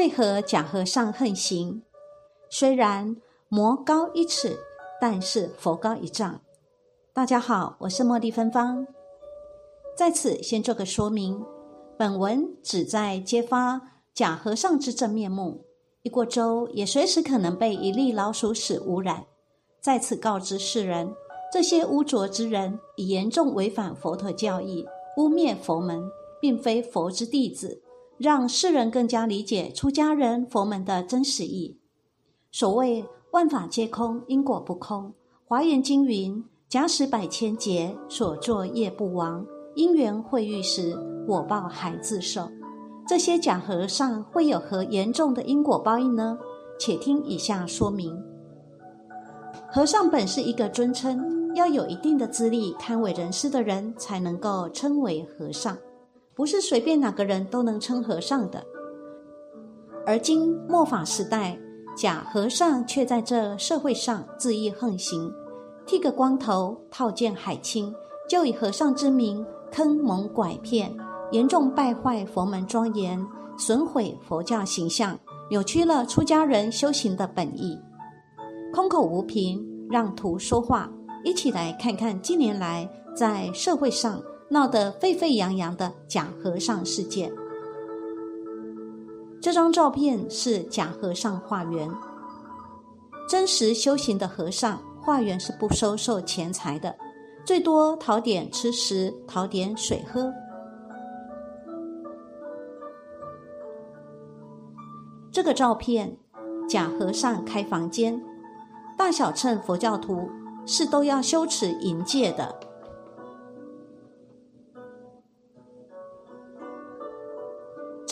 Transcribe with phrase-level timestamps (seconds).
[0.00, 1.82] 为何假和尚横行？
[2.48, 3.14] 虽然
[3.50, 4.58] 魔高一尺，
[4.98, 6.40] 但是佛高一丈。
[7.12, 8.86] 大家好，我是茉莉芬芳。
[9.94, 11.44] 在此先做个说明，
[11.98, 13.78] 本文旨在揭发
[14.14, 15.66] 假和尚之真面目。
[16.00, 19.26] 一锅粥也随时可能被一粒老鼠屎污染。
[19.82, 21.14] 在此告知世人，
[21.52, 27.82] 这些污浊之人已严重违反佛陀教义，污蔑佛门，并非佛之弟子。
[28.20, 31.78] 让世人更加理解出家人佛门的真实意。
[32.52, 35.14] 所谓万法皆空，因果不空。
[35.46, 40.94] 华严经云：假使百千劫所作业不亡，因缘会遇时，
[41.26, 42.46] 果报还自受。
[43.08, 46.38] 这些假和尚会有何严重的因果报应呢？
[46.78, 48.14] 且听以下说明。
[49.72, 55.74] 和尚本是一个尊称，要有一定的资历，堪为人师的人才能够称为和尚。
[56.40, 58.64] 不是随便哪个人都能称和尚的，
[60.06, 61.60] 而今末法时代，
[61.94, 65.30] 假和尚却在这社会上恣意横行，
[65.84, 67.94] 剃个光头，套件海青，
[68.26, 70.90] 就以和尚之名坑蒙拐骗，
[71.30, 73.22] 严重败坏佛门庄严，
[73.58, 75.18] 损毁佛教形象，
[75.50, 77.78] 扭曲了出家人修行的本意。
[78.72, 80.90] 空口无凭，让图说话，
[81.22, 84.18] 一起来看看近年来在社会上。
[84.52, 87.32] 闹得沸沸扬扬的假和尚事件。
[89.40, 91.88] 这张照片是假和尚化缘。
[93.28, 96.96] 真实修行的和尚化缘是不收受钱财的，
[97.44, 100.32] 最多讨点吃食，讨点水喝。
[105.30, 106.18] 这个照片，
[106.68, 108.20] 假和尚开房间，
[108.98, 110.28] 大小乘佛教徒
[110.66, 112.52] 是都要修持淫戒的。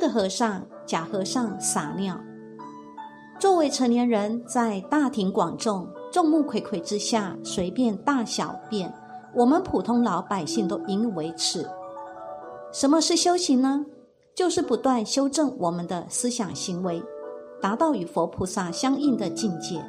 [0.00, 2.18] 个和尚假和尚撒尿，
[3.38, 8.92] 作为成年人，在大庭广众、众目睽睽之下随便大小便，
[9.34, 11.68] 我们普通老百姓都引以为耻。
[12.72, 13.84] 什么是修行呢？
[14.34, 17.02] 就是不断修正我们的思想行为，
[17.60, 19.84] 达到与佛菩萨相应的境界。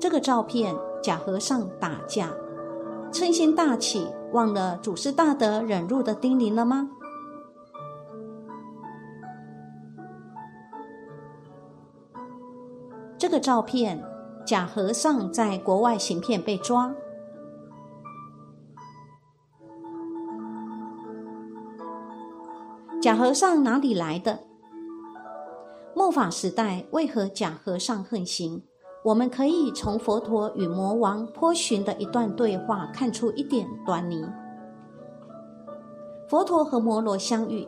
[0.00, 2.32] 这个照片，假和尚打架。
[3.12, 6.88] 嗔心大起，忘了祖师大德忍辱的叮咛了吗？
[13.18, 14.02] 这个照片，
[14.46, 16.92] 假和尚在国外行骗被抓。
[23.00, 24.40] 假和尚哪里来的？
[25.94, 28.62] 末法时代为何假和尚横行？
[29.04, 34.24] 我们可以从佛陀与魔王颇寻的一段对话看出一点端倪。
[36.28, 37.66] 佛陀和摩罗相遇，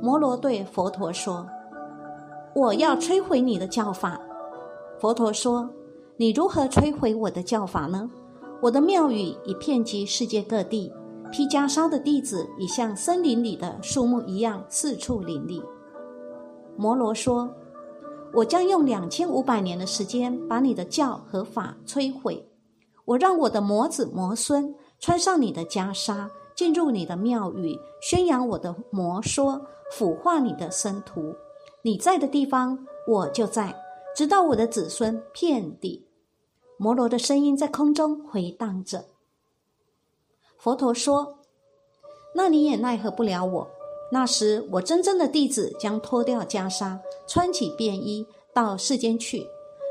[0.00, 1.44] 摩罗对佛陀说
[2.54, 4.20] ：“我要摧毁你的教法。”
[5.00, 5.68] 佛陀说
[6.16, 8.08] ：“你如何摧毁我的教法呢？
[8.62, 10.92] 我的庙宇已遍及世界各地，
[11.32, 15.60] 披袈裟的弟子已像森林里的树木一样四处林立。”
[16.78, 17.52] 摩罗说。
[18.32, 22.48] 我将用两千五百年的时间把你的教和法摧毁。
[23.04, 29.60] 我让我的魔子魔孙穿上你的袈裟，进入你的庙宇，宣扬我的魔说，
[29.92, 31.34] 腐化你的僧徒。
[31.82, 33.74] 你在的地方，我就在，
[34.14, 36.06] 直到我的子孙遍地。
[36.76, 39.06] 摩罗的声音在空中回荡着。
[40.56, 41.38] 佛陀说
[42.36, 43.70] ：“那你也奈何不了我。”
[44.12, 46.98] 那时，我真正的弟子将脱掉袈裟，
[47.28, 49.46] 穿起便衣，到世间去。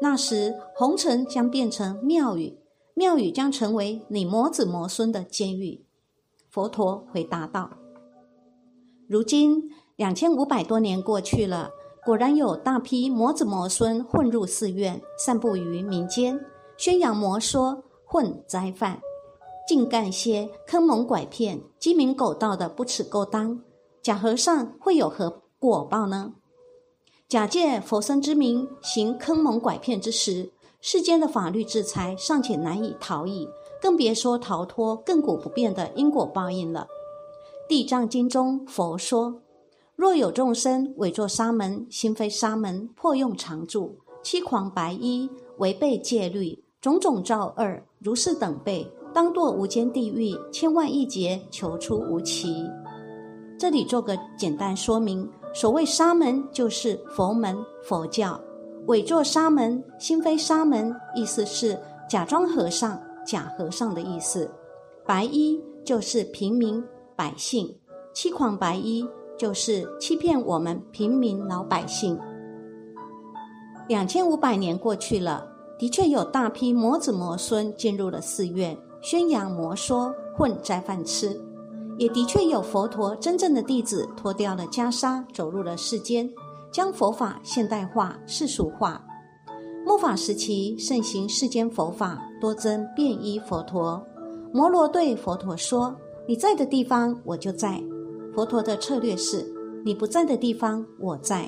[0.00, 2.56] 那时，红尘将变成庙宇，
[2.94, 5.84] 庙宇将成为你魔子魔孙的监狱。
[6.48, 7.70] 佛陀回答道
[9.08, 11.70] ：“如今两千五百多年过去了，
[12.04, 16.38] 果然有大批魔子魔孙混入寺院，散布于民间，
[16.76, 19.00] 宣扬魔说，混斋饭，
[19.66, 23.60] 净干些坑蒙拐骗、鸡鸣狗盗的不耻勾当。”
[24.04, 26.34] 假和尚会有何果报呢？
[27.26, 30.50] 假借佛僧之名行坑蒙拐骗之时，
[30.82, 33.48] 世间的法律制裁尚且难以逃逸，
[33.80, 36.86] 更别说逃脱亘古不变的因果报应了。
[37.66, 39.40] 《地藏经》中佛说
[39.96, 52.68] ：“若有众生伪作沙门，心非沙门，破用常住，欺狂白衣，违背戒律，种种造恶，如是等辈，当堕无间地狱，千万亿劫，求出无期。”
[53.64, 58.38] 这里做个简单说明：所谓沙门，就是佛门、佛教；
[58.88, 64.50] 伪作沙门，心非沙门，意思是假装和尚、假和尚的意思。
[65.06, 66.84] 白衣就是平民。
[67.16, 67.74] 百姓
[68.12, 69.08] 欺诳白衣，
[69.38, 72.20] 就是欺骗我们平民老百姓。
[73.88, 81.30] 两千五百年过去了，的确有大批魔子魔孙进入了寺院，宣扬魔说，混斋饭吃；
[81.98, 86.28] 也的确有佛陀真正的弟子脱掉了袈裟，走入了世间，
[86.72, 89.04] 将佛法现代化、世俗化。
[89.86, 94.02] 末法时期盛行世间佛法，多增便衣佛陀。
[94.52, 95.94] 摩罗对佛陀说。
[96.26, 97.78] 你在的地方，我就在。
[98.34, 99.44] 佛陀的策略是：
[99.84, 101.46] 你不在的地方，我在。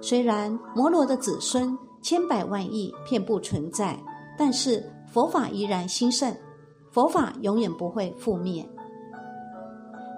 [0.00, 3.96] 虽然摩罗的子孙千百万亿遍布存在，
[4.36, 6.36] 但是佛法依然兴盛，
[6.90, 8.68] 佛法永远不会覆灭。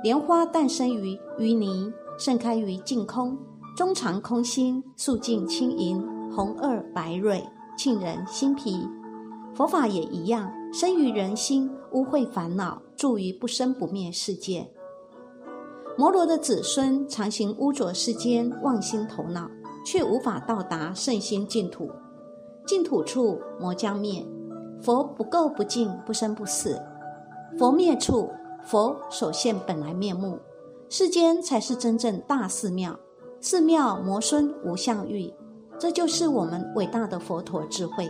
[0.02, 3.36] 莲花诞生于淤泥，盛开于净空，
[3.76, 6.02] 中藏空心，素净轻盈，
[6.34, 8.88] 红萼白蕊，沁人心脾。
[9.54, 12.80] 佛法也一样，生于人心，污秽烦恼。
[12.96, 14.70] 住于不生不灭世界。
[15.96, 19.50] 摩罗的子孙常行污浊世间，妄心头脑，
[19.84, 21.90] 却无法到达圣心净土。
[22.66, 24.26] 净土处魔将灭，
[24.82, 26.80] 佛不垢不净，不生不死。
[27.58, 28.30] 佛灭处，
[28.62, 30.38] 佛首现本来面目，
[30.88, 32.98] 世间才是真正大寺庙。
[33.40, 35.32] 寺庙魔孙无相遇，
[35.78, 38.08] 这就是我们伟大的佛陀智慧。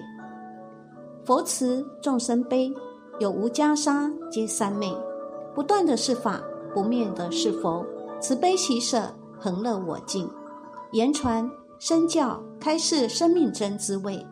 [1.25, 2.73] 佛慈众生悲。
[3.19, 4.91] 有无袈裟皆三昧，
[5.55, 6.41] 不断的是法，
[6.73, 7.85] 不灭的是佛，
[8.19, 10.27] 慈悲喜舍，恒乐我净，
[10.93, 11.47] 言传
[11.79, 14.27] 身教，开示生命真滋味。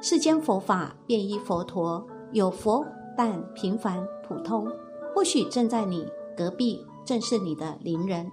[0.00, 2.02] 世间佛法便依佛陀，
[2.32, 2.82] 有佛
[3.14, 4.66] 但平凡普通，
[5.14, 6.06] 或许正在你
[6.36, 8.30] 隔壁，正是你的邻人。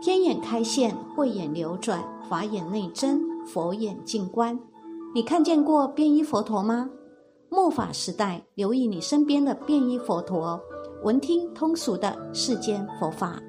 [0.00, 4.58] 天眼开现，慧眼流转，法眼内真，佛眼静观。
[5.14, 6.88] 你看见过便衣佛陀吗？
[7.50, 10.60] 末法时代，留意你身边的便衣佛陀，
[11.02, 13.40] 闻听通俗的世间佛法。